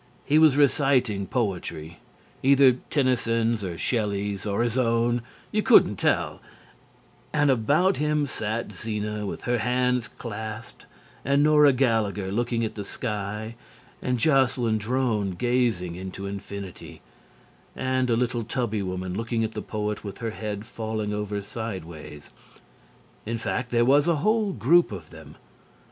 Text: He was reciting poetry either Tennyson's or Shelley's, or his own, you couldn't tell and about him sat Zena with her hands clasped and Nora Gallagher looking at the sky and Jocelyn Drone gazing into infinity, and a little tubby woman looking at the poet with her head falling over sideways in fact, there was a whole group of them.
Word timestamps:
He 0.25 0.39
was 0.39 0.57
reciting 0.57 1.27
poetry 1.27 1.99
either 2.41 2.77
Tennyson's 2.89 3.63
or 3.63 3.77
Shelley's, 3.77 4.47
or 4.47 4.63
his 4.63 4.75
own, 4.75 5.21
you 5.51 5.61
couldn't 5.61 5.97
tell 5.97 6.41
and 7.31 7.51
about 7.51 7.97
him 7.97 8.25
sat 8.25 8.71
Zena 8.71 9.27
with 9.27 9.43
her 9.43 9.59
hands 9.59 10.07
clasped 10.07 10.87
and 11.23 11.43
Nora 11.43 11.71
Gallagher 11.71 12.31
looking 12.31 12.65
at 12.65 12.73
the 12.73 12.83
sky 12.83 13.55
and 14.01 14.17
Jocelyn 14.17 14.79
Drone 14.79 15.33
gazing 15.35 15.95
into 15.95 16.25
infinity, 16.25 17.01
and 17.75 18.09
a 18.09 18.17
little 18.17 18.43
tubby 18.43 18.81
woman 18.81 19.13
looking 19.15 19.43
at 19.43 19.51
the 19.51 19.61
poet 19.61 20.03
with 20.03 20.17
her 20.17 20.31
head 20.31 20.65
falling 20.65 21.13
over 21.13 21.43
sideways 21.43 22.31
in 23.27 23.37
fact, 23.37 23.69
there 23.69 23.85
was 23.85 24.07
a 24.07 24.15
whole 24.25 24.51
group 24.51 24.91
of 24.91 25.11
them. 25.11 25.35